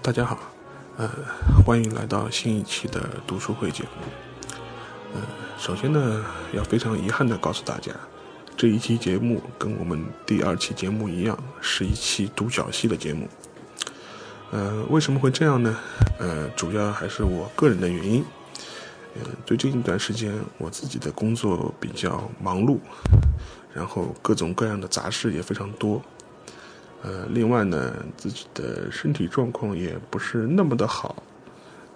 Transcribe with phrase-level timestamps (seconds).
[0.00, 0.38] 大家好，
[0.96, 1.10] 呃，
[1.66, 3.88] 欢迎来到新一期的读书会节目。
[5.14, 5.20] 呃，
[5.58, 7.92] 首先呢，要非常遗憾的告诉大家，
[8.56, 13.28] 这一期节目跟我们第二期节目一样，是一期独角戏的节目。
[14.52, 15.76] 呃，为什么会这样呢？
[16.18, 18.24] 呃，主要还是我个人的原因。
[19.16, 22.78] 呃，最近一段时间，我自己的工作比较忙碌，
[23.74, 26.00] 然后各种各样的杂事也非常多。
[27.00, 31.22] 呃，另外呢，自己的身体状况也不是那么的好，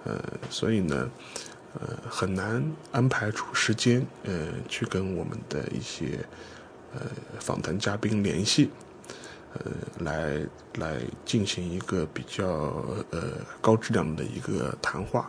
[0.04, 1.10] 呃，所以呢，
[1.74, 6.24] 呃，很难安排出时间，呃，去跟我们的一些
[6.94, 7.00] 呃
[7.40, 8.70] 访谈嘉宾联系，
[9.54, 9.72] 呃，
[10.04, 10.40] 来
[10.74, 12.46] 来进行一个比较
[13.10, 15.28] 呃高质量的一个谈话，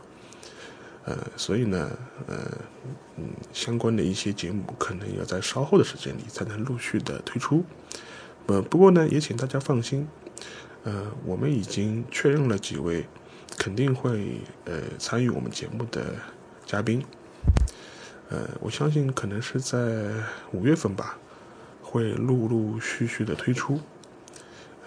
[1.06, 1.90] 呃，所以呢，
[2.28, 2.36] 呃，
[3.18, 7.66] 嗯，相关的一些节目可能要在稍后的时间里才能陆续的推出。
[8.48, 10.08] 呃，不过呢，也请大家放心，
[10.84, 13.06] 呃，我们已经确认了几位
[13.58, 16.16] 肯定会呃参与我们节目的
[16.66, 17.06] 嘉宾，
[18.30, 19.78] 呃，我相信可能是在
[20.52, 21.18] 五月份吧，
[21.82, 23.80] 会陆陆续续的推出，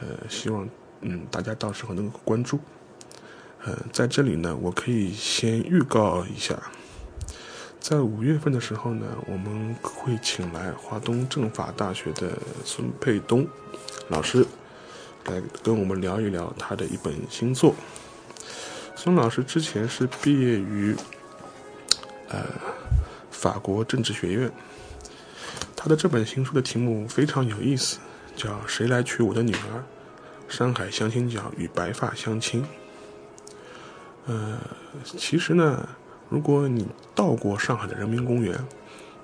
[0.00, 0.68] 呃，希望
[1.00, 2.60] 嗯大家到时候能够关注，
[3.64, 6.60] 呃，在这里呢，我可以先预告一下。
[7.88, 13.46] 在五月份的时候呢，我们会请来华东政法大学的孙佩东
[14.08, 14.44] 老师
[15.26, 17.76] 来跟我们聊一聊他的一本新作。
[18.96, 20.96] 孙老师之前是毕业于
[22.28, 22.44] 呃
[23.30, 24.50] 法国政治学院，
[25.76, 28.00] 他的这本新书的题目非常有意思，
[28.34, 29.84] 叫《谁来娶我的女儿？
[30.48, 32.62] 山海相亲角与白发相亲》。
[34.26, 34.58] 呃，
[35.04, 35.88] 其实呢。
[36.28, 38.58] 如果你到过上海的人民公园，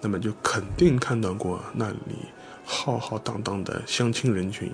[0.01, 2.29] 那么就肯定看到过那里
[2.65, 4.73] 浩浩荡荡的相亲人群。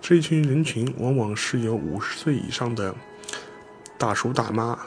[0.00, 2.94] 这一群人群往往是由五十岁以上的
[3.98, 4.78] 大叔大妈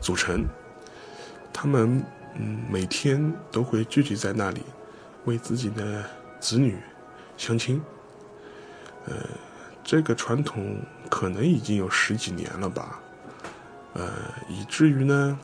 [0.00, 0.44] 组成，
[1.52, 2.04] 他们
[2.34, 4.62] 嗯每天都会聚集在那里，
[5.24, 6.04] 为自己的
[6.40, 6.76] 子女
[7.36, 7.80] 相亲。
[9.06, 9.14] 呃，
[9.84, 13.00] 这个传统可能已经有十几年了吧，
[13.94, 14.10] 呃，
[14.48, 15.38] 以至于呢。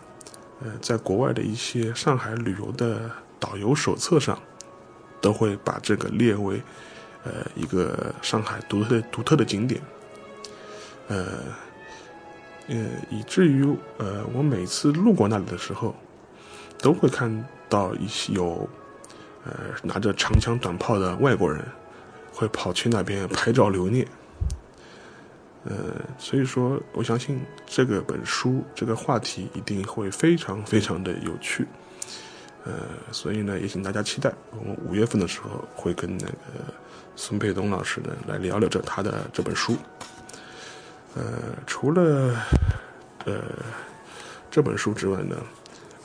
[0.65, 4.39] 呃，在国外的一些上海旅游的导游手册上，
[5.21, 6.63] 都会把这个列为，
[7.25, 9.81] 呃，一个上海独特独特的景点。
[11.09, 11.27] 呃，
[12.69, 12.77] 呃，
[13.11, 13.67] 以至于
[13.99, 15.95] 呃，我每次路过那里的时候，
[16.79, 18.69] 都会看到一些有，
[19.45, 19.53] 呃，
[19.83, 21.65] 拿着长枪短炮的外国人，
[22.33, 24.07] 会跑去那边拍照留念。
[25.65, 31.67] 呃，所以说，我相信这个本书这个话题一定会非常非常的有趣。
[32.65, 32.73] 呃，
[33.13, 36.35] 所以呢，也请大家期待，我们五月份的时候会跟那个
[37.15, 39.77] 孙佩东老师呢来聊聊这他的这本书。
[41.15, 41.25] 呃，
[41.67, 42.37] 除了
[43.25, 43.43] 呃
[44.51, 45.37] 这本书之外呢，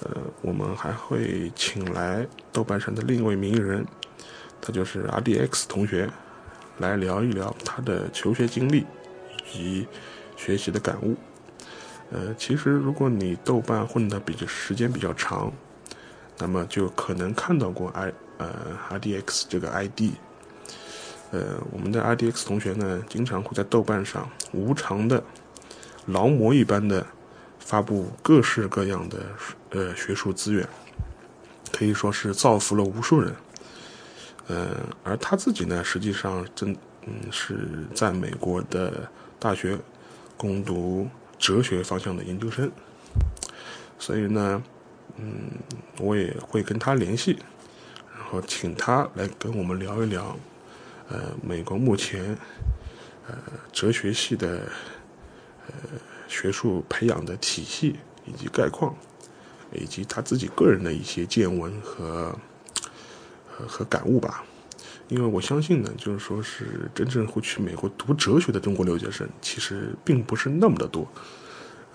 [0.01, 3.85] 呃，我们还会请来豆瓣上的另一位名人，
[4.61, 6.09] 他就是 R D X 同学，
[6.77, 8.85] 来聊一聊他的求学经历。
[9.51, 9.87] 及
[10.35, 11.15] 学习的感悟，
[12.11, 15.51] 呃，其实如果你豆瓣混的比较时间比较长，
[16.37, 20.11] 那么就可能看到过 i 呃 r d x 这个 ID，
[21.31, 25.23] 呃，我们的 r d x 同学呢，经常会在豆瓣上无偿的
[26.05, 27.05] 劳模一般的
[27.59, 29.25] 发布各式各样的
[29.71, 30.67] 呃学术资源，
[31.71, 33.33] 可以说是造福了无数人，
[34.47, 34.67] 呃，
[35.03, 36.77] 而他自己呢，实际上真
[37.07, 39.09] 嗯是在美国的。
[39.39, 39.77] 大学
[40.35, 41.07] 攻读
[41.37, 42.71] 哲学方向的研究生，
[43.99, 44.63] 所以呢，
[45.17, 45.51] 嗯，
[45.99, 47.37] 我也会跟他联系，
[48.15, 50.37] 然后请他来跟我们聊一聊，
[51.09, 52.37] 呃，美国目前
[53.27, 53.35] 呃
[53.71, 54.69] 哲学系的
[55.67, 55.73] 呃
[56.27, 58.95] 学术培养的体系以及概况，
[59.71, 62.35] 以及他自己个人的一些见闻和
[63.47, 64.43] 和和感悟吧。
[65.09, 71.07] 因为我相信呢，就是说是真正会去美国读哲学的中国留学生，其实并不是那么的多，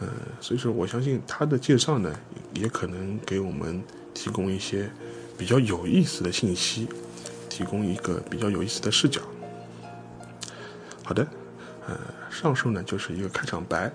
[0.01, 0.09] 呃，
[0.41, 2.11] 所以说我相信他的介绍呢，
[2.55, 3.83] 也可能给我们
[4.15, 4.91] 提供一些
[5.37, 6.89] 比较有意思的信息，
[7.51, 9.21] 提供一个比较有意思的视角。
[11.05, 11.27] 好的，
[11.87, 11.99] 呃，
[12.31, 13.93] 上述呢就是一个开场白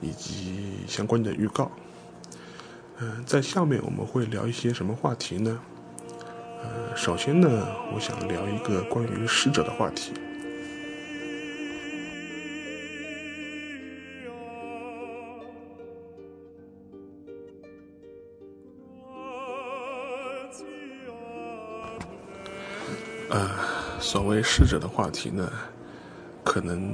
[0.00, 1.70] 以及相关的预告，
[3.00, 5.60] 嗯，在下面我们会聊一些什么话题呢？
[6.94, 7.48] 首先呢，
[7.94, 10.12] 我想聊一个关于逝者的话题。
[23.28, 23.50] 呃，
[24.00, 25.52] 所谓逝者的话题呢，
[26.44, 26.90] 可能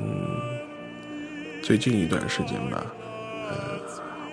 [1.62, 2.84] 最近一段时间吧，
[3.48, 3.78] 呃，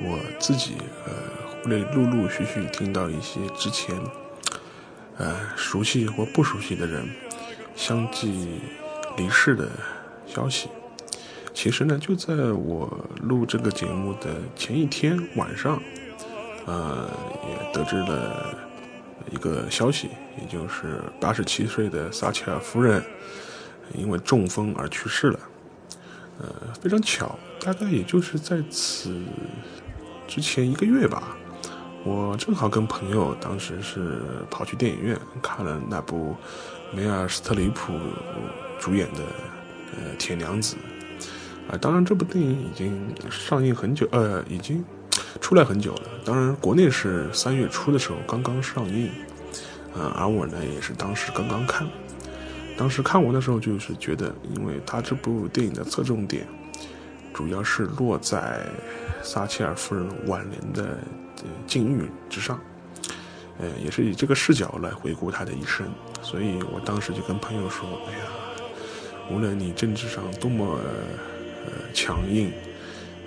[0.01, 1.13] 我自己呃
[1.63, 3.95] 会陆陆续续听到一些之前
[5.19, 7.07] 呃熟悉或不熟悉的人
[7.75, 8.59] 相继
[9.15, 9.69] 离世的
[10.25, 10.69] 消息。
[11.53, 15.81] 其实呢，就在我录这个节目的前一天晚上，
[16.65, 17.09] 呃，
[17.47, 18.57] 也得知了
[19.29, 23.03] 一个消息，也就是八十七岁的撒切尔夫人
[23.93, 25.39] 因为中风而去世了。
[26.41, 26.47] 呃，
[26.81, 29.21] 非常巧，大概也就是在此
[30.25, 31.35] 之前一个月吧，
[32.05, 36.35] 我正好跟朋友当时是跑去电影院看了那部
[36.93, 37.93] 梅尔斯特里普
[38.79, 39.19] 主演的
[39.95, 40.75] 呃《铁娘子》。
[41.71, 44.83] 啊，当然，这部电影已经上映很久，呃，已经
[45.39, 46.01] 出来很久了。
[46.25, 49.07] 当然，国内是三月初的时候刚刚上映，
[49.93, 51.87] 啊，而我呢也是当时刚刚看。
[52.75, 56.47] 当时看完的时候，就是觉得，因为他这部电影的侧重点
[57.33, 58.65] 主要是落在
[59.21, 60.97] 撒切尔夫人晚年的
[61.67, 62.59] 境遇之上，
[63.57, 65.87] 呃，也是以这个视角来回顾他的一生。
[66.21, 68.25] 所以我当时就跟朋友说：“哎呀，
[69.31, 70.79] 无论你政治上多么……”
[71.65, 72.51] 呃，强硬，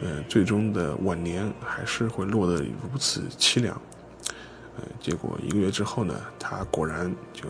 [0.01, 3.81] 呃，最终的晚年还是会落得如此凄凉，
[4.79, 7.45] 呃，结果一个月之后呢，他果然就，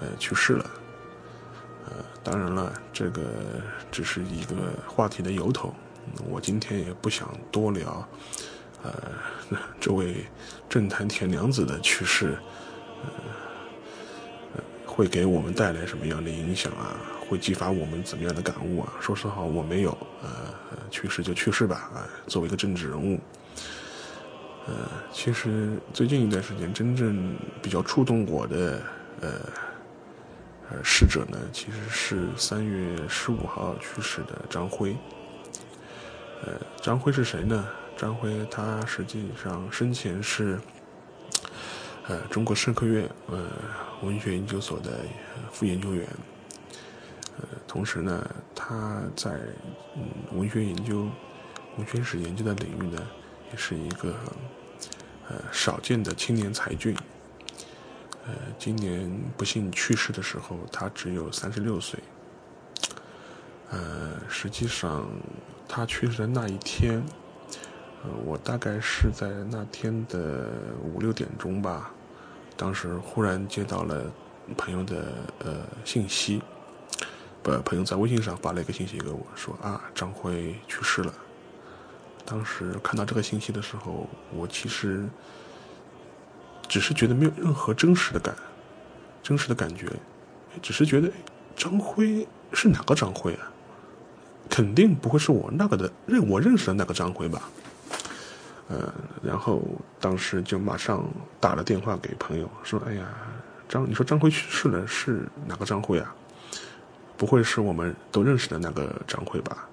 [0.00, 0.70] 呃，去世了，
[1.84, 1.92] 呃，
[2.24, 3.22] 当然了，这个
[3.92, 4.54] 只是一个
[4.88, 5.72] 话题的由头，
[6.28, 8.08] 我今天也不想多聊，
[8.82, 8.92] 呃，
[9.80, 10.24] 这位
[10.68, 12.36] 政坛铁娘子的去世，
[14.54, 16.96] 呃，会给我们带来什么样的影响啊？
[17.28, 18.92] 会激发我们怎么样的感悟啊？
[19.00, 19.96] 说实话，我没有。
[20.22, 20.28] 呃，
[20.90, 21.90] 去世就去世吧。
[21.94, 23.18] 啊，作为一个政治人物，
[24.66, 24.74] 呃，
[25.12, 28.82] 其实最近一段时间真正比较触动我的，
[29.20, 29.30] 呃，
[30.70, 34.94] 呃，逝者呢，其实是三月十五号去世的张辉。
[36.44, 36.52] 呃，
[36.82, 37.66] 张辉是谁呢？
[38.02, 40.58] 张辉他实际上生前是，
[42.08, 43.48] 呃，中国社科院呃
[44.02, 45.04] 文学研究所的
[45.52, 46.04] 副研究员。
[47.38, 49.30] 呃，同时呢，他在
[49.94, 50.02] 嗯
[50.36, 51.08] 文学研究、
[51.78, 53.00] 文学史研究的领域呢，
[53.52, 54.16] 也是一个
[55.28, 56.96] 呃少见的青年才俊。
[58.26, 62.00] 呃，今年不幸去世的时候，他只有三十六岁。
[63.70, 65.08] 呃，实际上
[65.68, 67.00] 他去世的那一天，
[68.04, 70.48] 呃，我大概是在那天的
[70.82, 71.90] 五六点钟吧，
[72.56, 74.04] 当时忽然接到了
[74.56, 75.04] 朋友的
[75.40, 76.42] 呃信息。
[77.44, 81.12] 呃，朋友在微信上发了一个信息给我，说啊，张辉去世了。
[82.24, 85.08] 当时看到这个信息的时候，我其实
[86.68, 88.32] 只是觉得没有任何真实的感，
[89.24, 89.88] 真实的感觉，
[90.62, 91.10] 只是觉得
[91.56, 93.50] 张辉是哪个张辉啊？
[94.48, 97.50] 肯定不会是我那个的认我认识的那个张辉吧？
[98.72, 98.90] 呃，
[99.22, 99.62] 然后
[100.00, 101.04] 当时就马上
[101.38, 103.06] 打了电话给朋友，说，哎呀，
[103.68, 106.14] 张，你说张辉去世了，是哪个张辉啊？
[107.18, 109.68] 不会是我们都认识的那个张辉吧？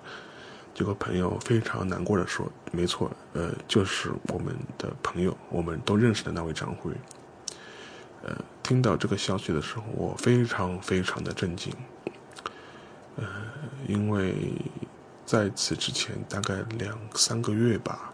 [0.74, 6.92] 结果朋友非常难过的说：“没错，呃，就是我们的朋友，我们都认识的那位张辉。”
[8.22, 11.74] 呃，听到这个消息的时候，我非常非常的震惊。
[13.16, 13.26] 呃，
[13.88, 14.54] 因为
[15.26, 18.14] 在此之前大概两三个月吧，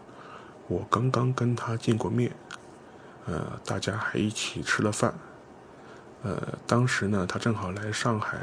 [0.68, 2.32] 我刚刚跟他见过面，
[3.26, 5.14] 呃，大家还一起吃了饭。
[6.22, 8.38] 呃，当时呢，他正好来上海。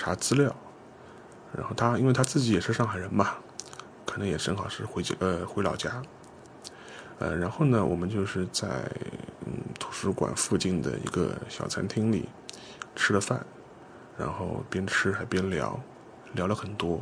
[0.00, 0.54] 查资料，
[1.52, 3.34] 然后他因为他自己也是上海人嘛，
[4.06, 6.00] 可能也正好是回家呃回老家，
[7.18, 8.68] 呃然后呢我们就是在
[9.44, 12.28] 嗯图书馆附近的一个小餐厅里
[12.94, 13.44] 吃了饭，
[14.16, 15.80] 然后边吃还边聊，
[16.34, 17.00] 聊了很多，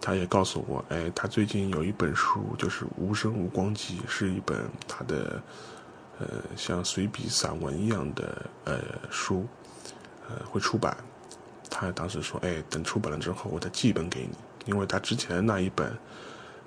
[0.00, 5.42] 他也告诉我，哎他最近有一本书就是《无声无光集》，是一本他的
[6.18, 6.26] 呃
[6.56, 8.78] 像随笔散文一样的呃
[9.10, 9.46] 书，
[10.28, 10.96] 呃会出版。
[11.72, 15.96] 他当时说：“哎，等出版了之后，我再寄一本给你，因为他之前那一本，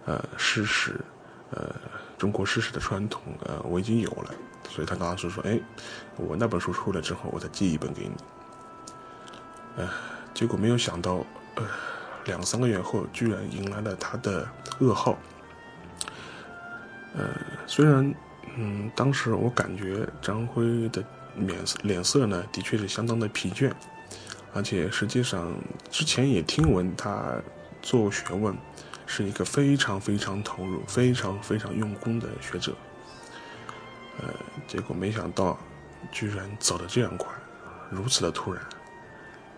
[0.05, 0.97] 呃，诗史，
[1.51, 1.75] 呃，
[2.17, 4.33] 中国诗史的传统，呃，我已经有了，
[4.69, 5.59] 所以他当时说：，哎，
[6.15, 8.13] 我那本书出来之后，我再寄一本给你。
[9.75, 9.89] 呃，
[10.33, 11.15] 结果没有想到，
[11.55, 11.63] 呃，
[12.25, 14.47] 两三个月后，居然迎来了他的
[14.79, 15.17] 噩耗。
[17.15, 17.29] 呃，
[17.67, 18.13] 虽然，
[18.57, 21.03] 嗯，当时我感觉张辉的
[21.35, 23.71] 脸脸色呢，的确是相当的疲倦。”
[24.55, 25.51] 而且实际上，
[25.89, 27.41] 之前也听闻他
[27.81, 28.55] 做学问
[29.07, 32.71] 是一个非常非常投入、非常非常用功的学者。
[34.19, 34.29] 呃，
[34.67, 35.57] 结果没想到，
[36.11, 37.33] 居然走得这样快，
[37.89, 38.61] 如此的突然。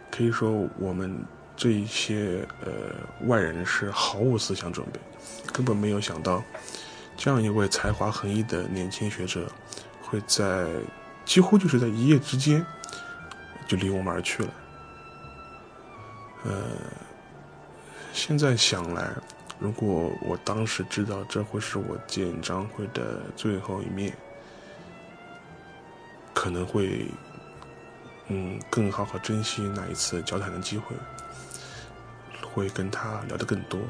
[0.09, 1.25] 可以说，我们
[1.57, 2.71] 这一些呃
[3.27, 4.99] 外人是毫无思想准备，
[5.53, 6.43] 根本没有想到，
[7.15, 9.49] 这样一位才华横溢的年轻学者，
[10.01, 10.67] 会在
[11.23, 12.65] 几乎就是在一夜之间
[13.67, 14.49] 就离我们而去了。
[16.43, 16.53] 呃，
[18.13, 19.09] 现在想来，
[19.57, 24.15] 如果我当时知道这会是我见张辉的最后一面，
[26.33, 27.05] 可能会。
[28.27, 30.95] 嗯，更好好珍惜那一次交谈的机会，
[32.55, 33.81] 会跟他聊得更多，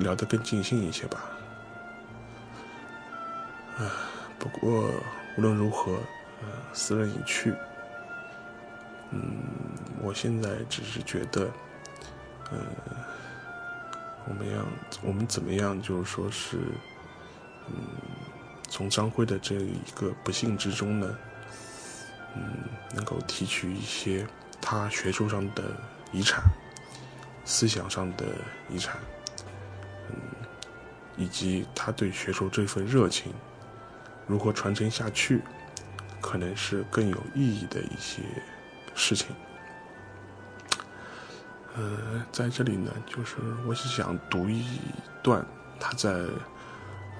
[0.00, 1.22] 聊得更尽兴一些吧。
[3.76, 3.92] 啊，
[4.38, 4.90] 不过
[5.36, 5.92] 无论如何，
[6.40, 7.54] 呃，斯人已去。
[9.10, 9.42] 嗯，
[10.00, 11.50] 我现在只是觉得，
[12.50, 12.58] 呃，
[14.26, 14.64] 我们要
[15.02, 16.56] 我们怎么样，就是说是，
[17.68, 17.74] 嗯，
[18.70, 21.18] 从张辉的这一个不幸之中呢？
[22.34, 22.42] 嗯，
[22.94, 24.26] 能够提取一些
[24.58, 25.64] 他学术上的
[26.12, 26.42] 遗产、
[27.44, 28.24] 思想上的
[28.68, 28.98] 遗产，
[30.08, 30.16] 嗯，
[31.16, 33.32] 以及他对学术这份热情
[34.26, 35.42] 如何传承下去，
[36.20, 38.22] 可能是更有意义的一些
[38.94, 39.28] 事情。
[41.74, 44.80] 呃，在这里呢，就是我是想读一
[45.22, 45.44] 段
[45.80, 46.10] 他在《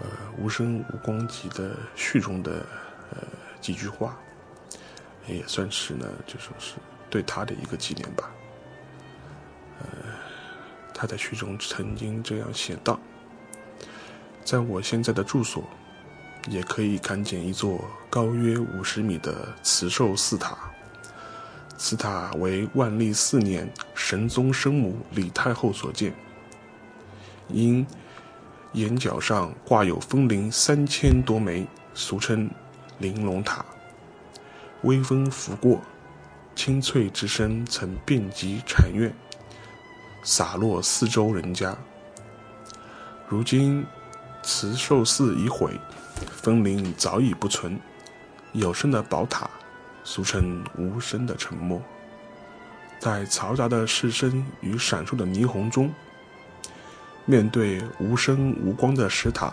[0.01, 2.67] 呃无声无光集》的序中的
[3.13, 3.19] 呃
[3.61, 4.17] 几句话。
[5.29, 6.75] 也算是呢，就说是
[7.09, 8.29] 对他的一个纪念吧。
[11.03, 12.97] 他在序中曾经这样写道
[14.45, 15.65] ：“在我现在的住所，
[16.49, 20.57] 也可以看见一座高约五十米的慈寿寺塔。
[21.77, 26.15] 此塔为万历四年神宗生母李太后所建，
[27.49, 27.85] 因
[28.73, 32.49] 檐角上挂有风铃三千多枚，俗称
[32.99, 33.67] 玲珑塔。”
[34.83, 35.81] 微风拂过，
[36.55, 39.13] 清脆之声曾遍及禅院，
[40.23, 41.77] 洒落四周人家。
[43.29, 43.85] 如今
[44.43, 45.79] 慈寿寺已毁，
[46.31, 47.79] 风铃早已不存，
[48.53, 49.51] 有声的宝塔，
[50.05, 51.83] 俗称无声的沉默。
[52.99, 55.93] 在嘈杂的市声与闪烁的霓虹中，
[57.25, 59.53] 面对无声无光的石塔，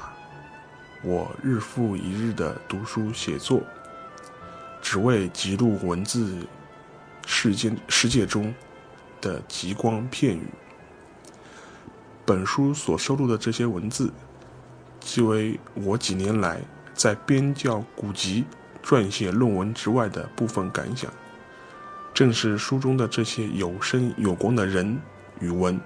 [1.01, 3.63] 我日复一日的读书写作。
[4.81, 6.47] 只为记录文字
[7.25, 8.53] 世间世界中
[9.21, 10.47] 的极光片语。
[12.25, 14.11] 本书所收录的这些文字，
[14.99, 16.61] 即为我几年来
[16.93, 18.45] 在编校古籍、
[18.83, 21.11] 撰写论文之外的部分感想。
[22.13, 24.99] 正是书中的这些有声有光的人
[25.39, 25.79] 与文，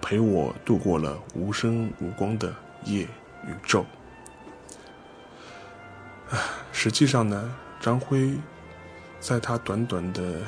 [0.00, 2.54] 陪我度过了无声无光的
[2.84, 3.08] 夜
[3.46, 3.84] 与昼。
[6.72, 7.54] 实际上呢？
[7.78, 8.34] 张辉
[9.20, 10.40] 在他短短的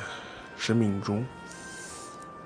[0.57, 1.25] 生命中，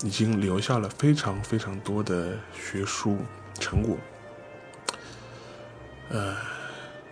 [0.02, 3.18] 已经留下了非常非常多的学术
[3.60, 3.96] 成果，
[6.10, 6.36] 呃，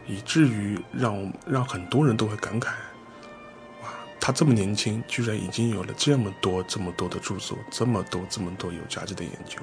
[0.07, 2.67] 以至于让让很多人都会感慨：
[3.83, 3.89] 哇，
[4.21, 9.61] 他这么年轻，居然已经有了这么多这么多的著作，这么多这么多有价值的研究。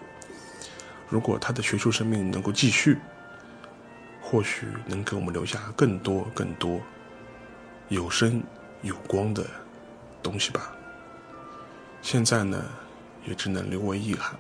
[1.09, 2.97] 如果他的学术生命能够继续，
[4.21, 6.79] 或许能给我们留下更多更多。
[7.89, 8.43] 有声
[8.81, 9.45] 有光的
[10.21, 10.73] 东西吧。
[12.01, 12.61] 现在呢，
[13.27, 14.35] 也只能留为遗憾。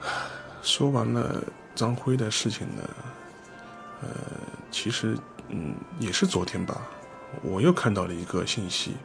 [0.62, 1.42] 说完了
[1.74, 2.88] 张辉的事情呢，
[4.02, 4.08] 呃，
[4.70, 5.16] 其实
[5.48, 6.80] 嗯，也是昨天吧，
[7.42, 8.96] 我又看到了一个信息。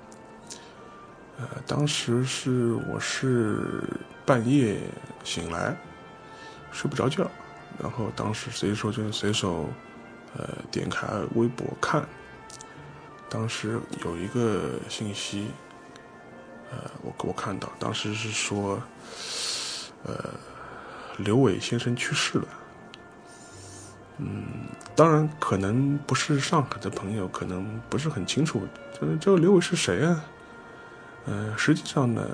[1.39, 3.83] 呃，当时是我是
[4.25, 4.79] 半夜
[5.23, 5.75] 醒来，
[6.71, 7.29] 睡不着觉，
[7.81, 9.69] 然后当时随手就随手。
[10.35, 12.03] 呃，点开微博看，
[13.29, 15.51] 当时有一个信息，
[16.73, 18.81] 呃，我我看到，当时是说，
[20.05, 20.13] 呃，
[21.17, 22.47] 刘伟先生去世了。
[24.17, 24.43] 嗯，
[24.95, 28.67] 当然可能不是上海的朋友，可能不是很清楚，
[28.99, 30.25] 这这个刘伟是谁啊？
[31.25, 32.27] 呃，实际上呢，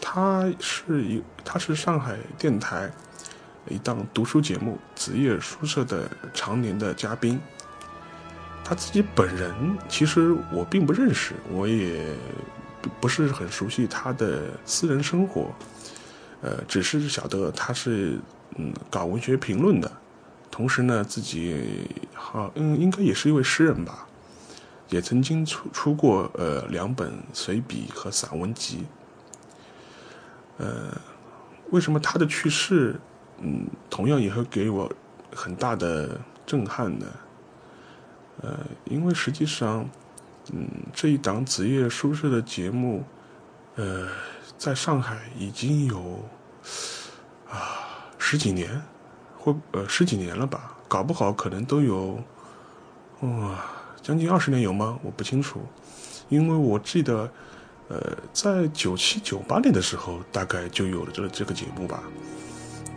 [0.00, 2.90] 他是一，他是上海电台。
[3.68, 7.40] 一档读书节目《子夜书社》的常年的嘉宾，
[8.64, 9.52] 他自己本人
[9.88, 12.14] 其实我并不认识，我也
[13.00, 15.50] 不是很熟悉他的私人生活，
[16.40, 18.18] 呃，只是晓得他是
[18.56, 19.90] 嗯搞文学评论的，
[20.50, 24.06] 同时呢自己好嗯应该也是一位诗人吧，
[24.88, 28.84] 也曾经出出过呃两本随笔和散文集，
[30.58, 30.96] 呃，
[31.70, 32.98] 为什么他的去世？
[33.38, 34.90] 嗯，同样也会给我
[35.34, 37.06] 很大的震撼呢，
[38.40, 39.86] 呃，因为实际上，
[40.52, 43.04] 嗯，这一档子夜书社的节目，
[43.74, 44.08] 呃，
[44.56, 46.22] 在上海已经有
[47.50, 47.82] 啊
[48.16, 48.80] 十几年，
[49.36, 52.22] 或呃十几年了吧，搞不好可能都有
[53.20, 53.58] 哇
[54.00, 54.96] 将近二十年有吗？
[55.02, 55.60] 我不清楚，
[56.28, 57.28] 因为我记得
[57.88, 62.02] 呃在九七九八年的时候，大概就有了这这个节目吧。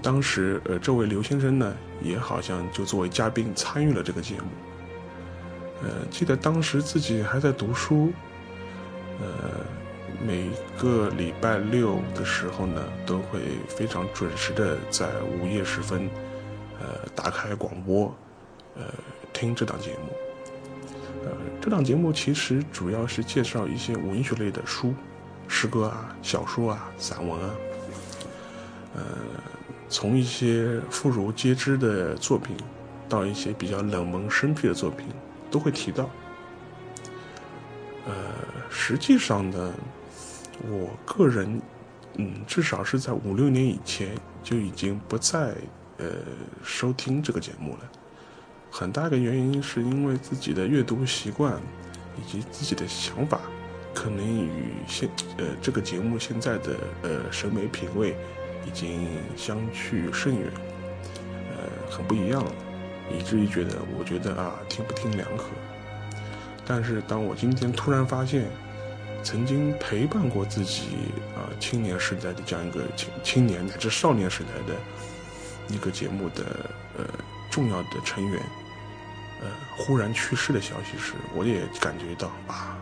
[0.04, 4.48] 当时呃这位刘先生呢，也好像就作为嘉宾参与了这个节目。
[5.82, 8.12] 呃，记得当时自己还在读书，
[9.22, 9.28] 呃，
[10.22, 16.10] 每个礼拜六的时候呢，都会非常准时的在午夜时分，
[16.82, 18.14] 呃，打开广播，
[18.76, 18.84] 呃，
[19.32, 20.12] 听这档节目。
[21.24, 21.32] 呃，
[21.62, 24.94] 这档节目其实主要是介绍一些文学类的书，
[25.48, 27.50] 诗歌啊、小说啊、散文啊，
[28.96, 29.02] 呃，
[29.88, 32.56] 从一些妇孺皆知的作品，
[33.08, 35.08] 到一些比较冷门生僻的作品。
[35.52, 36.10] 都会提到，
[38.06, 38.14] 呃，
[38.70, 39.74] 实际上呢，
[40.68, 41.62] 我个人，
[42.16, 45.56] 嗯，至少是在五六年以前就已经不再
[45.98, 46.06] 呃
[46.64, 47.80] 收听这个节目了。
[48.72, 51.60] 很大一个原因是因为自己的阅读习惯
[52.18, 53.42] 以及自己的想法，
[53.94, 58.16] 可能与现呃这个节目现在的呃审美品味
[58.68, 60.52] 已经相去甚远，
[61.50, 62.52] 呃，很不一样了。
[63.12, 65.46] 以至于觉得，我觉得啊，听不听两可。
[66.66, 68.46] 但是，当我今天突然发现，
[69.24, 70.84] 曾经陪伴过自己
[71.36, 74.80] 啊青年时代的这样一个青青年乃至少年时代的
[75.74, 77.04] 一个节目的呃
[77.50, 78.40] 重要的成员，
[79.42, 82.78] 呃忽然去世的消息时，我也感觉到啊，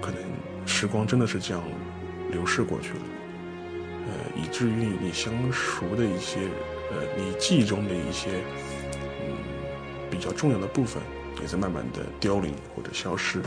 [0.00, 0.16] 可能
[0.66, 1.62] 时光真的是这样
[2.30, 3.00] 流逝过去了。
[4.06, 6.40] 呃，以至于你相熟的一些，
[6.90, 8.30] 呃，你记忆中的一些。
[10.10, 11.00] 比较重要的部分
[11.40, 13.40] 也在慢慢的凋零或者消失，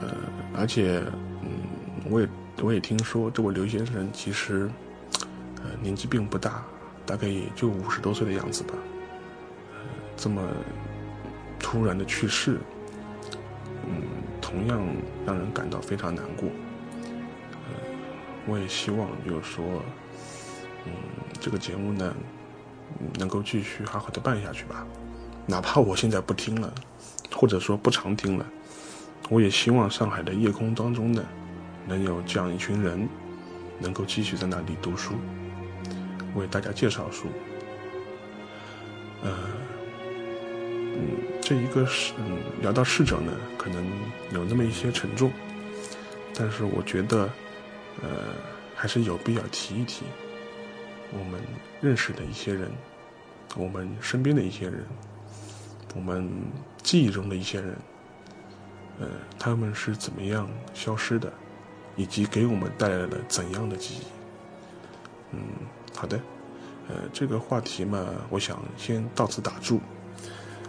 [0.00, 0.14] 呃，
[0.54, 1.00] 而且，
[1.42, 1.48] 嗯，
[2.10, 2.28] 我也
[2.60, 4.68] 我也听说这位刘先生其实，
[5.62, 6.62] 呃，年纪并不大，
[7.06, 8.74] 大概也就五十多岁的样子吧，
[9.72, 9.78] 呃，
[10.16, 10.42] 这么
[11.58, 12.58] 突然的去世，
[13.86, 14.02] 嗯，
[14.40, 14.84] 同样
[15.24, 16.48] 让人感到非常难过，
[17.50, 17.80] 呃，
[18.46, 19.64] 我也希望就是说，
[20.84, 20.92] 嗯，
[21.40, 22.14] 这个节目呢。
[23.18, 24.86] 能够继续好好的办下去吧，
[25.46, 26.72] 哪怕我现在不听了，
[27.32, 28.46] 或者说不常听了，
[29.28, 31.24] 我也希望上海的夜空当中呢，
[31.86, 33.08] 能有这样一群人，
[33.78, 35.14] 能够继续在那里读书，
[36.34, 37.26] 为大家介绍书。
[39.22, 39.30] 呃，
[40.96, 41.00] 嗯，
[41.40, 43.84] 这一个是嗯聊到逝者呢，可能
[44.32, 45.30] 有那么一些沉重，
[46.34, 47.28] 但是我觉得，
[48.02, 48.08] 呃，
[48.74, 50.04] 还是有必要提一提。
[51.12, 51.40] 我们
[51.80, 52.70] 认识的一些人，
[53.56, 54.84] 我们身边的一些人，
[55.94, 56.30] 我们
[56.82, 57.76] 记忆中的一些人，
[59.00, 61.32] 呃，他们是怎么样消失的，
[61.96, 64.02] 以及给我们带来了怎样的记忆？
[65.32, 65.40] 嗯，
[65.94, 66.20] 好的，
[66.88, 69.80] 呃，这个话题嘛，我想先到此打住。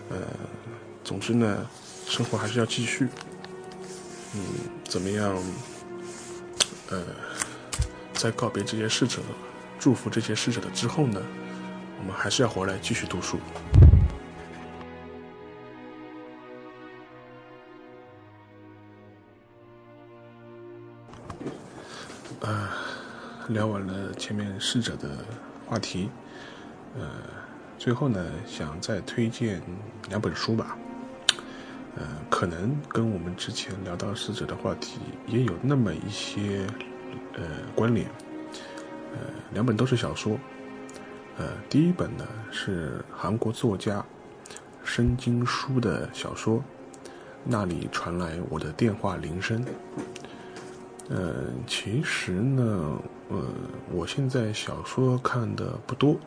[0.10, 0.18] 呃，
[1.04, 1.68] 总之呢，
[2.06, 3.08] 生活还是要继续。
[4.36, 4.42] 嗯，
[4.84, 5.36] 怎么样？
[6.92, 7.04] 呃，
[8.14, 9.22] 在告别这些逝者。
[9.86, 11.22] 祝福这些逝者的之后呢，
[12.00, 13.38] 我们还是要回来继续读书。
[22.40, 22.68] 呃，
[23.50, 25.24] 聊完了前面逝者的
[25.68, 26.10] 话题，
[26.98, 27.08] 呃，
[27.78, 29.62] 最后呢，想再推荐
[30.10, 30.76] 两本书吧。
[31.96, 36.66] 呃，可能跟我们之前聊到逝者的话题也有那么一些
[37.34, 37.44] 呃
[37.76, 38.10] 关联。
[39.16, 39.22] 呃，
[39.54, 40.38] 两本都是小说。
[41.38, 44.06] 呃，第一本呢是韩国作家
[44.84, 46.58] 申京书的小说，
[47.44, 49.64] 《那里传来我的电话铃声》。
[51.10, 53.44] 呃，其实呢，呃，
[53.92, 56.18] 我现在小说看的不多，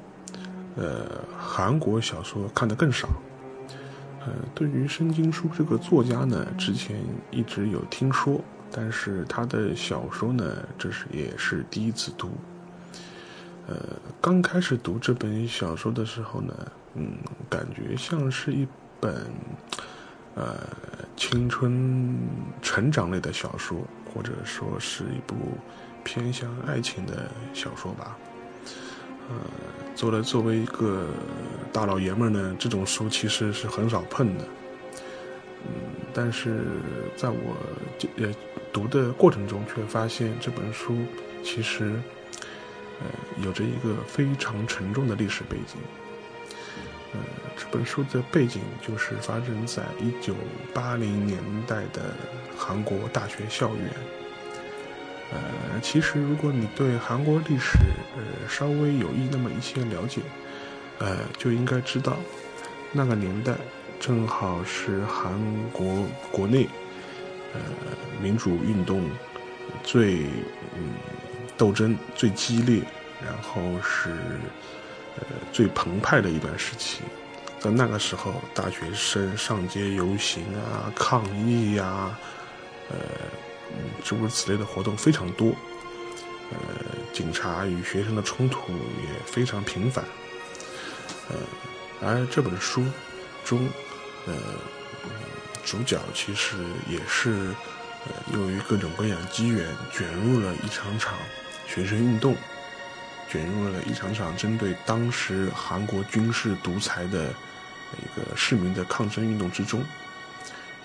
[0.76, 3.08] 呃，韩国小说看的更少。
[4.20, 10.44] 呃，对于申京书这个作家呢，之前一直有听说，但是他的小说呢，
[10.78, 12.30] 这是也是第一次读。
[13.68, 13.76] 呃，
[14.18, 16.54] 刚开始读这本小说的时候呢，
[16.94, 17.18] 嗯，
[17.50, 18.66] 感觉像是一
[18.98, 19.26] 本，
[20.34, 20.56] 呃，
[21.18, 22.16] 青春
[22.62, 25.36] 成长类的小说，或者说是一部
[26.02, 28.16] 偏向爱情的小说吧。
[29.28, 29.36] 呃，
[29.94, 31.06] 作为作为一个
[31.70, 34.44] 大老爷们儿呢，这种书其实是很少碰的。
[35.66, 35.68] 嗯，
[36.14, 36.64] 但是
[37.18, 37.54] 在我
[38.16, 38.34] 呃
[38.72, 40.96] 读的过程中，却发现这本书
[41.44, 42.00] 其实。
[43.00, 43.06] 呃，
[43.44, 45.80] 有着一个非常沉重的历史背景。
[47.12, 47.20] 呃，
[47.56, 50.34] 这本书的背景就是发生在一九
[50.74, 52.14] 八零年代的
[52.56, 53.90] 韩国大学校园。
[55.30, 57.78] 呃，其实如果你对韩国历史
[58.16, 60.20] 呃稍微有一那么一些了解，
[60.98, 62.16] 呃，就应该知道，
[62.92, 63.54] 那个年代
[64.00, 65.32] 正好是韩
[65.72, 66.66] 国国内
[67.54, 67.60] 呃
[68.22, 69.08] 民主运动
[69.82, 70.24] 最
[70.76, 70.94] 嗯
[71.58, 72.80] 斗争最激烈，
[73.22, 74.10] 然后是
[75.18, 77.00] 呃最澎湃的一段时期。
[77.58, 82.16] 在那个时候，大学生上街游行啊、抗议呀，
[82.88, 82.96] 呃。
[84.02, 85.48] 诸如此类的活动非常多，
[86.50, 86.58] 呃，
[87.12, 90.02] 警察与学生的冲突也非常频繁，
[91.28, 91.36] 呃，
[92.00, 92.82] 而这本书
[93.44, 93.68] 中，
[94.26, 94.34] 呃，
[95.66, 96.56] 主角其实
[96.88, 97.54] 也是，
[98.06, 101.12] 呃，由于各种各样机缘卷入了一场场
[101.68, 102.34] 学生运动，
[103.28, 107.28] 卷入了一场场针对当时韩国军事独裁的
[107.98, 109.84] 一个市民的抗争运动之中，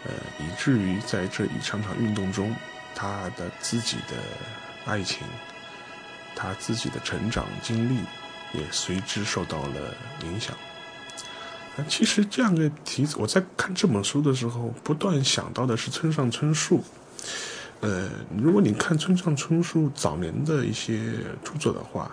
[0.04, 2.54] 呃，以至于在这一场场运动中。
[2.96, 4.14] 他的自己的
[4.86, 5.26] 爱情，
[6.36, 7.98] 他自己的成长经历，
[8.54, 10.56] 也随之受到了影响。
[11.88, 16.84] 其实这样的题，我在看这本书的时候，不断想到的是村上春树。
[17.84, 21.00] 呃，如果你看村上春树早年的一些
[21.44, 22.12] 著作的话，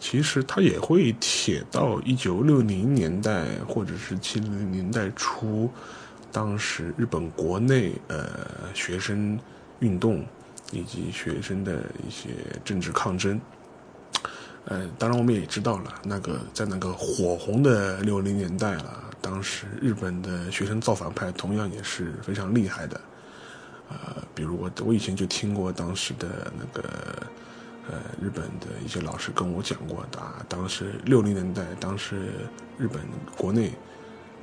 [0.00, 5.70] 其实他也会写到一九六零年代或者是七零年代初，
[6.32, 8.26] 当时日本国内呃
[8.74, 9.38] 学生。
[9.80, 10.24] 运动
[10.72, 12.30] 以及学生的一些
[12.64, 13.38] 政治抗争，
[14.64, 22.98] 呃，当然我们也知道了，那个在那个火红的六零年代了，当时日本的学生造反派同样也是非常厉害的，
[23.88, 26.88] 呃，比如我我以前就听过当时的那个
[27.88, 32.30] 呃日本的一些老师跟我讲过的，当时六零年代，当时
[32.78, 33.00] 日本
[33.36, 33.72] 国内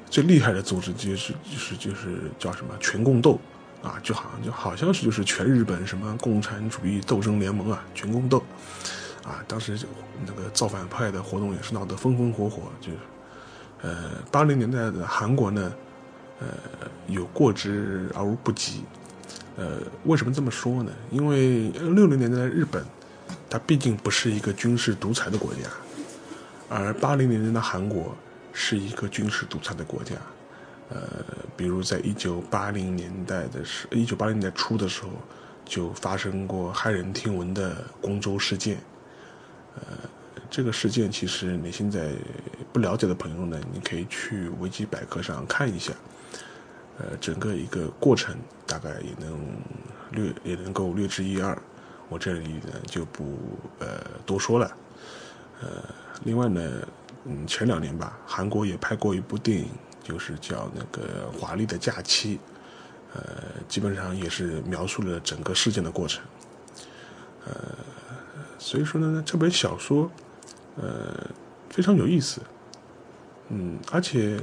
[0.10, 3.40] 最厉害的组织就是就是就是叫什么全共斗。
[3.84, 8.42] 啊，就好像就好像是就是全日本什么共产主义斗争联盟啊，全共斗，
[9.26, 9.78] 啊，当时
[10.26, 12.94] 那个造反派的活动也是闹得风风火火，就，
[13.82, 15.74] 呃，八零年代的韩国呢，
[16.40, 16.48] 呃，
[17.08, 18.86] 有过之而无不及，
[19.56, 20.92] 呃，为什么这么说呢？
[21.12, 22.84] 因为六零年代的日本，
[23.50, 25.62] 它毕竟不是一个军事独裁的国家，
[26.70, 28.16] 而八零年代的韩国
[28.52, 30.16] 是一个军事独裁的国家。
[30.90, 31.24] 呃，
[31.56, 35.10] 比如在一九八零年代的时，一九八零年代初的时候，
[35.66, 38.78] 就发生过骇人听闻的光州事件。
[39.76, 39.82] 呃，
[40.50, 42.12] 这个事件其实你现在
[42.72, 45.94] 不了解的朋友呢，你可以去维基百科上看一下。
[46.98, 49.40] 呃，整个一个过程大概也能
[50.12, 51.58] 略也能够略知一二，
[52.10, 53.38] 我这里呢就不
[53.80, 54.72] 呃多说了。
[55.62, 55.68] 呃，
[56.24, 56.88] 另外呢，
[57.26, 59.68] 嗯，前两年吧，韩国也拍过一部电影。
[60.04, 62.38] 就是叫那个华丽的假期，
[63.14, 63.24] 呃，
[63.70, 66.22] 基本上也是描述了整个事件的过程，
[67.46, 67.54] 呃，
[68.60, 70.12] 所以说呢，这本小说，
[70.76, 71.26] 呃，
[71.70, 72.42] 非常有意思，
[73.48, 74.38] 嗯，而且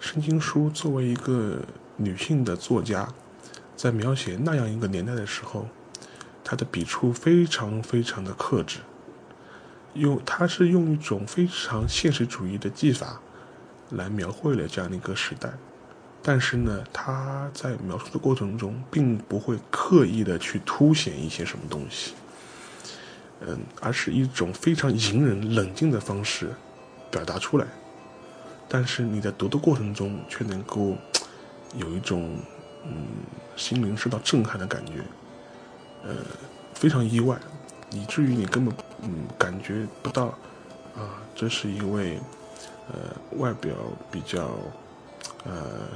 [0.00, 1.60] 圣经书作为一个
[1.96, 3.08] 女性的作家，
[3.76, 5.68] 在描写那样一个年代的时候，
[6.44, 8.78] 她的笔触非常非常的克制，
[9.94, 13.20] 用她是用一种非常现实主义的技法。
[13.90, 15.48] 来描绘了这样的一个时代，
[16.20, 22.14] 但是呢，她在描述的过程中，并不会刻意的去凸显一些什么东西，
[23.42, 26.50] 嗯，而是一种非常隐忍、冷静的方式
[27.12, 27.66] 表达出来。
[28.68, 30.96] 但是你在读的过程中，却能够
[31.74, 32.38] 有一种
[32.84, 33.06] 嗯
[33.56, 35.02] 心灵受到震撼的感觉，
[36.04, 36.14] 呃，
[36.74, 37.38] 非常意外，
[37.90, 40.26] 以至于你根本嗯感觉不到
[40.94, 42.18] 啊，这是一位。
[42.88, 43.74] 呃，外表
[44.12, 44.48] 比较
[45.44, 45.88] 呃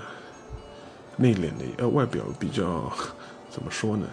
[1.14, 2.92] 内敛的，呃，外表比较
[3.48, 4.08] 怎么说呢？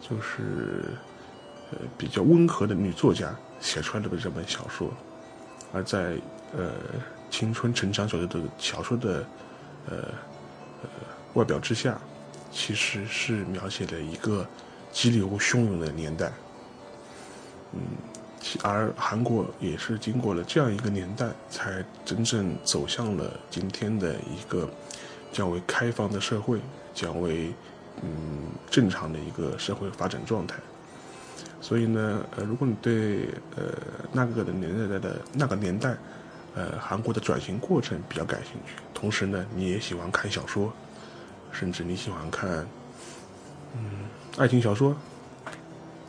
[0.00, 0.84] 就是
[1.70, 4.90] 呃比较温和的女作家写出来的这本小说，
[5.70, 6.16] 而在
[6.56, 6.72] 呃
[7.28, 9.26] 青春成长小说的小说的
[9.90, 10.08] 呃
[11.38, 11.96] 外表之下，
[12.50, 14.44] 其实是描写了一个
[14.90, 16.32] 激流汹涌的年代，
[17.72, 17.80] 嗯。
[18.62, 24.68] 而韩国也是经过了这样一个年代，才真正走向了今天的一个
[25.32, 26.60] 较为开放的社会，
[26.94, 27.52] 较为
[28.00, 30.54] 嗯正常的一个社会发展状态。
[31.60, 33.64] 所以呢，呃，如果你对呃
[34.12, 35.96] 那个的年代的那个年代，
[36.54, 40.72] 呃韩国的转型过程比较感兴趣，同时呢，你也喜欢看小说，
[41.52, 42.66] 甚至你喜欢看
[43.74, 44.06] 嗯
[44.36, 44.96] 爱情小说。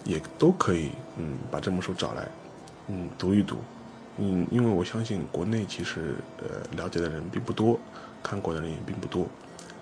[0.06, 2.28] 也都可以，嗯，把这本书找来，
[2.88, 3.58] 嗯，读一读，
[4.18, 7.78] 嗯，因为我相信国内其实呃了解的人并不多，
[8.24, 9.28] 看过的人也并不多，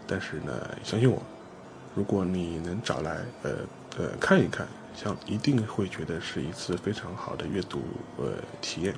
[0.06, 0.52] 但是呢，
[0.84, 1.22] 相信我，
[1.96, 3.52] 如果你能找来，呃
[3.98, 7.84] 呃看一看，像一定会觉得是一次非常好的阅读
[8.18, 8.94] 呃体验。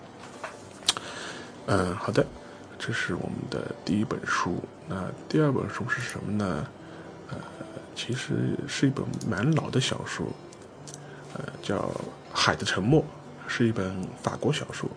[1.67, 2.25] 嗯，好的，
[2.79, 4.63] 这是我们的第一本书。
[4.87, 6.65] 那第二本书是什么呢？
[7.29, 7.37] 呃，
[7.93, 10.25] 其实是一本蛮老的小说，
[11.33, 11.77] 呃，叫
[12.33, 13.01] 《海的沉默》，
[13.47, 14.89] 是一本法国小说。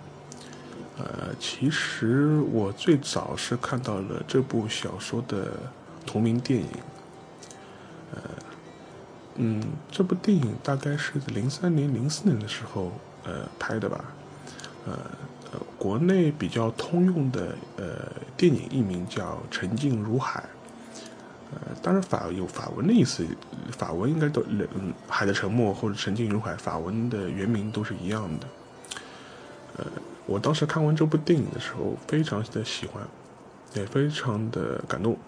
[0.99, 5.53] 呃，其实我最早是看到了这部小说的
[6.07, 6.69] 同名电影。
[8.15, 8.21] 呃，
[9.35, 12.93] 嗯，这部电影大概是零三年、零四年的时候
[13.25, 14.05] 呃拍的吧。
[14.87, 14.99] 呃，
[15.83, 20.41] 国内比较通用的呃电影译名叫《沉静如海》。
[21.51, 23.27] 呃，当然法有法文的意思，
[23.73, 28.47] 法文应该都嗯，海的沉默或者沉静如海，法文的原名都是一样的。
[29.79, 29.87] 呃，
[30.25, 33.03] 我当时看完这部电影的时候，非常的喜欢，
[33.75, 35.19] 也非常的感动，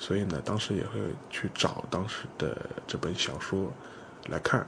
[0.00, 0.98] 所以呢，当时也会
[1.30, 3.72] 去找当时的这本小说
[4.30, 4.66] 来看。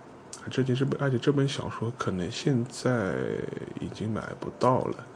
[0.49, 3.15] 这件这本，而且这本小说可能现在
[3.81, 5.07] 已经买不到了，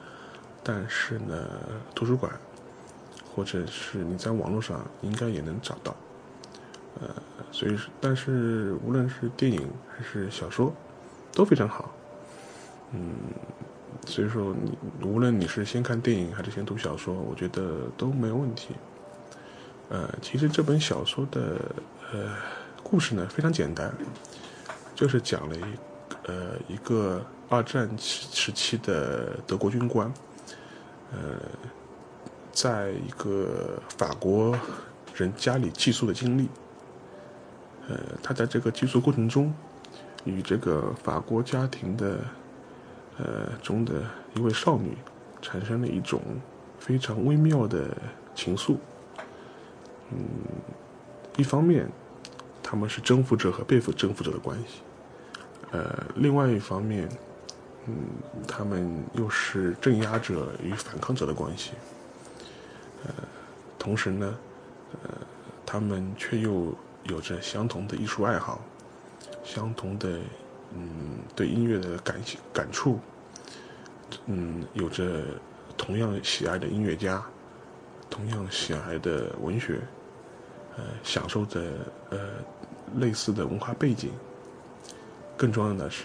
[0.62, 1.48] 但是呢，
[1.94, 2.32] 图书馆。
[3.34, 5.96] 或者是你在网络上应该也能找到，
[7.00, 7.08] 呃，
[7.50, 10.70] 所以但是无论是电影还是小说，
[11.32, 11.90] 都非常好，
[12.92, 13.14] 嗯，
[14.04, 18.74] 所以说你无论你是先看电影还是先读小说，我觉得都没有问题。
[19.88, 21.58] 呃，其实这本小说的
[22.12, 22.36] 呃
[22.82, 23.90] 故事呢非常简单，
[25.02, 25.62] 就是讲了一
[26.28, 30.14] 呃一个二战时时期的德国军官，
[31.10, 31.18] 呃。
[32.52, 34.54] 在一个法国
[35.14, 36.46] 人家里寄宿的经历，
[37.88, 39.52] 呃，他在这个寄宿过程中，
[40.24, 42.18] 与这个法国家庭的
[43.16, 44.98] 呃中的一位少女
[45.40, 46.20] 产生了一种
[46.78, 47.96] 非常微妙的
[48.34, 48.76] 情愫。
[50.10, 50.18] 嗯，
[51.38, 51.88] 一方面
[52.62, 54.82] 他们是征服者和被征服者的关系，
[55.72, 57.08] 呃，另外一方面，
[57.86, 57.94] 嗯，
[58.46, 61.72] 他们又是镇压者与反抗者的关系。
[63.04, 63.12] 呃，
[63.78, 64.38] 同时呢，
[65.02, 65.10] 呃，
[65.64, 68.60] 他们却又有着相同的艺术爱好，
[69.42, 70.20] 相同的
[70.74, 72.16] 嗯对音乐的感
[72.52, 73.00] 感触，
[74.26, 75.24] 嗯，有着
[75.76, 77.24] 同样喜爱的音乐家，
[78.10, 79.80] 同样喜爱的文学，
[80.76, 81.60] 呃，享受着
[82.10, 82.18] 呃
[82.96, 84.12] 类似的文化背景。
[85.36, 86.04] 更重要的是，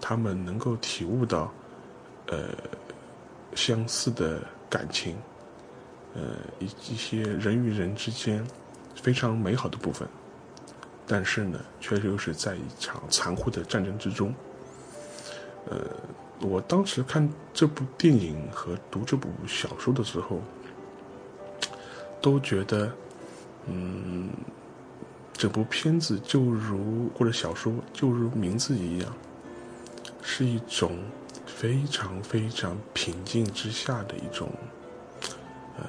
[0.00, 1.52] 他们能够体悟到
[2.26, 2.48] 呃
[3.54, 5.16] 相似的感情。
[6.14, 8.44] 呃，一一些人与人之间
[8.94, 10.08] 非常美好的部分，
[11.06, 14.34] 但是呢，却又是在一场残酷的战争之中。
[15.70, 15.76] 呃，
[16.40, 20.40] 我当时看这部电影和读这部小说的时候，
[22.22, 22.90] 都觉得，
[23.66, 24.30] 嗯，
[25.38, 29.14] 这部片子就如或者小说就如名字一样，
[30.20, 30.98] 是一种
[31.46, 34.50] 非常非常平静之下的一种。
[35.78, 35.84] 呃，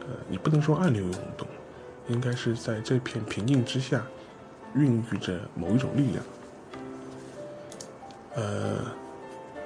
[0.00, 1.46] 呃，你不能说暗流涌动，
[2.08, 4.02] 应该是在这片平静之下，
[4.74, 6.24] 孕育着某一种力量。
[8.36, 8.78] 呃，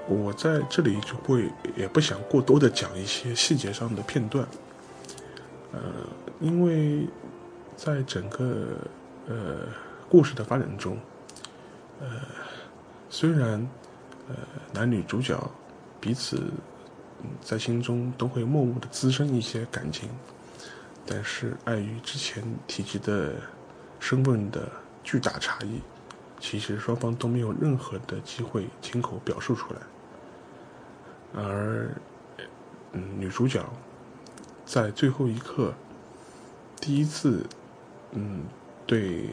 [0.09, 4.45] 我在这里就会也不想过多的讲一些细节上的片段，
[5.73, 5.81] 呃，
[6.41, 7.07] 因为
[7.77, 8.69] 在整个
[9.29, 9.67] 呃
[10.09, 10.99] 故事的发展中，
[12.01, 12.09] 呃，
[13.09, 13.67] 虽然
[14.29, 14.37] 呃
[14.73, 15.39] 男女主角
[16.01, 16.43] 彼此。
[17.41, 20.09] 在心中都会默默的滋生一些感情，
[21.07, 23.35] 但是碍于之前提及的
[24.01, 24.69] 身份的
[25.05, 25.81] 巨大差异，
[26.41, 29.81] 其实双方都没有任何的机会亲口表述出来。
[31.41, 31.95] 而，
[32.91, 33.65] 嗯，女主角
[34.67, 35.73] 在最后一刻
[36.81, 37.47] 第一次，
[38.13, 38.45] 嗯，
[38.87, 39.29] 对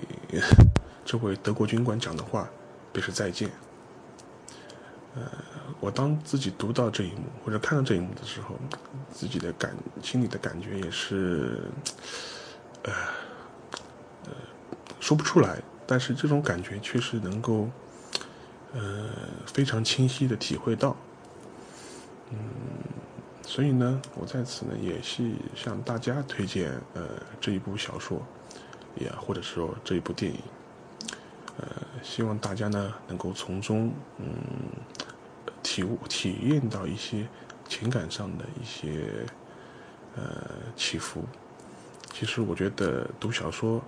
[1.06, 2.50] 这位德国军官讲的话，
[2.94, 3.50] 便是再见。
[5.16, 5.24] 呃，
[5.80, 8.56] 我当自己读到这一幕或者看到这一幕的时候，
[9.12, 11.64] 自己的感心里的感觉也是，
[12.84, 12.94] 呃，
[14.26, 14.32] 呃，
[15.00, 17.68] 说不出来，但是这种感觉确实能够，
[18.74, 19.10] 呃，
[19.48, 20.96] 非常清晰的体会到。
[22.32, 22.38] 嗯，
[23.42, 27.02] 所以呢，我在此呢也是向大家推荐呃
[27.42, 28.22] 这一部小说，
[29.00, 30.40] 也或者说这一部电影。
[31.58, 31.68] 呃，
[32.02, 34.26] 希望大家呢能够从中嗯
[35.62, 37.28] 体悟、体验到一些
[37.68, 39.26] 情感上的一些
[40.16, 40.24] 呃
[40.76, 41.24] 起伏。
[42.14, 43.82] 其实我觉得读小说，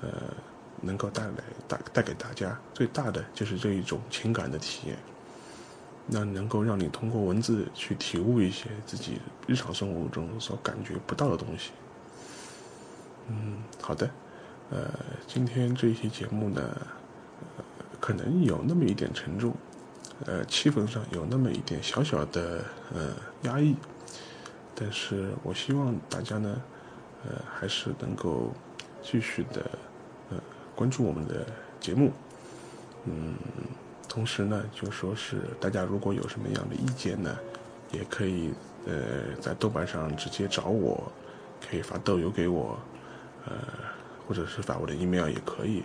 [0.00, 0.10] 呃，
[0.80, 1.34] 能够带来
[1.66, 4.96] 带带给大家最大的就是这一种情感的体验，
[6.06, 11.72] 那能够让你通过文字去体悟一些自己日常生活中所感觉不到的东西。
[13.26, 14.08] 嗯，好的，
[14.70, 14.90] 呃，
[15.26, 16.62] 今天这一期节目呢。
[17.56, 17.64] 呃
[18.00, 19.52] 可能有那么一点沉重，
[20.24, 23.74] 呃，气氛上有那么一点小小的呃压抑，
[24.72, 26.62] 但是我希望大家呢，
[27.24, 28.52] 呃，还是能够
[29.02, 29.68] 继续的
[30.30, 30.40] 呃
[30.76, 31.44] 关注我们的
[31.80, 32.12] 节目，
[33.04, 33.34] 嗯，
[34.08, 37.36] 同时呢，就说是大家如果有什么样的意见呢，
[37.90, 38.54] 也可以
[38.86, 41.10] 呃在豆瓣上直接找我，
[41.68, 42.78] 可以发豆邮给我，
[44.28, 45.82] 或者是发我的 email 也可以。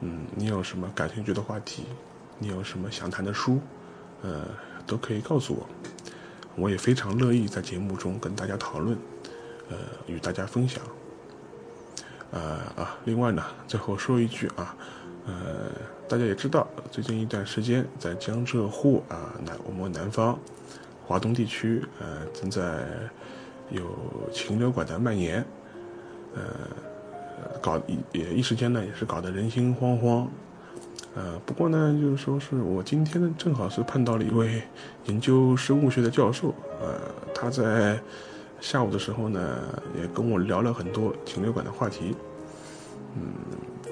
[0.00, 1.84] 嗯，你有什么感兴趣的话题？
[2.38, 3.60] 你有什么想谈的书？
[4.22, 4.46] 呃，
[4.86, 5.68] 都可以告诉我，
[6.56, 8.96] 我也非常乐意在节目中跟大家讨论，
[9.68, 10.82] 呃，与大家分享。
[12.30, 14.74] 呃啊，另外呢，最后说一句啊，
[15.26, 15.70] 呃，
[16.08, 20.38] 大家也知道，最近一段时间在江浙沪啊南我们南方
[21.06, 22.86] 华东地区，呃，正在
[23.68, 23.84] 有
[24.32, 25.44] 禽流感的蔓延，
[26.34, 26.42] 呃。
[27.60, 30.26] 搞一也一时间呢，也是搞得人心惶惶，
[31.14, 34.62] 呃，不过呢，就是说是我今天呢，正好是碰到了一位
[35.06, 36.94] 研究生物学的教授，呃，
[37.34, 37.98] 他在
[38.60, 39.58] 下午的时候呢，
[39.98, 42.14] 也跟我聊了很多禽流感的话题，
[43.16, 43.32] 嗯，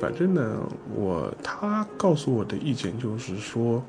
[0.01, 0.61] 反正呢，
[0.95, 3.83] 我他告诉我的意见就是说，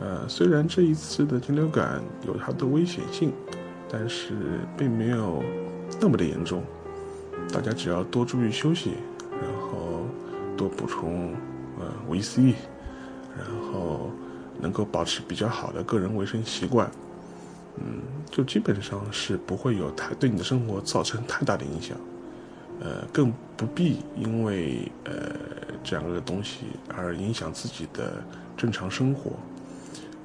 [0.00, 3.32] 呃，虽然这一次的禽流感有它的危险性，
[3.90, 4.34] 但是
[4.76, 5.42] 并没有
[6.00, 6.62] 那么的严重。
[7.52, 8.92] 大家只要多注意休息，
[9.30, 10.04] 然后
[10.56, 11.32] 多补充
[11.78, 12.54] 呃维 C，
[13.36, 14.10] 然后
[14.60, 16.90] 能够保持比较好的个人卫生习惯，
[17.76, 21.96] 嗯，就基本上是不会有太对你的生活造成太大的影响，
[22.80, 25.12] 呃，更不必因为呃
[25.84, 28.22] 这样的东西而影响自己的
[28.56, 29.32] 正常生活，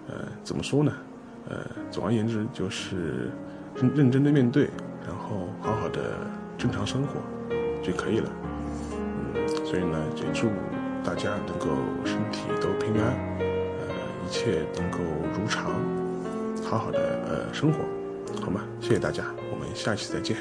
[0.07, 0.91] 呃，怎么说呢？
[1.49, 1.57] 呃，
[1.91, 3.29] 总而言之就是
[3.75, 4.69] 认认真的面对，
[5.05, 6.15] 然后好好的。
[6.61, 7.19] 正常生活
[7.81, 8.29] 就可以了，
[9.33, 10.47] 嗯，所以呢，也祝
[11.03, 11.69] 大家能够
[12.05, 13.87] 身体都平安，呃，
[14.23, 14.99] 一切能够
[15.33, 15.71] 如常，
[16.63, 17.79] 好好的呃生活，
[18.45, 18.61] 好吗？
[18.79, 20.37] 谢谢大家，我们下期再见。